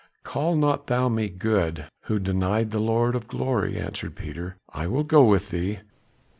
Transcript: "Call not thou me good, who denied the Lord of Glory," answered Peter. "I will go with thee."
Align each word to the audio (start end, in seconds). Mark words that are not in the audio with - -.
"Call 0.23 0.55
not 0.55 0.87
thou 0.87 1.09
me 1.09 1.29
good, 1.29 1.85
who 2.05 2.17
denied 2.17 2.71
the 2.71 2.79
Lord 2.79 3.13
of 3.13 3.27
Glory," 3.27 3.77
answered 3.79 4.15
Peter. 4.15 4.57
"I 4.73 4.87
will 4.87 5.03
go 5.03 5.23
with 5.23 5.51
thee." 5.51 5.81